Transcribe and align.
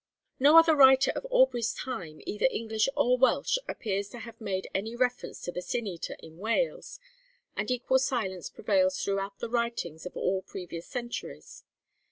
'No 0.39 0.57
other 0.57 0.75
writer 0.75 1.11
of 1.11 1.27
Aubrey's 1.29 1.75
time, 1.75 2.21
either 2.25 2.47
English 2.49 2.89
or 2.97 3.19
Welsh, 3.19 3.59
appears 3.69 4.09
to 4.09 4.17
have 4.17 4.41
made 4.41 4.67
any 4.73 4.95
reference 4.95 5.39
to 5.41 5.51
the 5.51 5.61
Sin 5.61 5.85
eater 5.85 6.15
in 6.23 6.39
Wales; 6.39 6.99
and 7.55 7.69
equal 7.69 7.99
silence 7.99 8.49
prevails 8.49 8.99
throughout 8.99 9.37
the 9.37 9.47
writings 9.47 10.07
of 10.07 10.17
all 10.17 10.41
previous 10.41 10.87
centuries. 10.87 11.65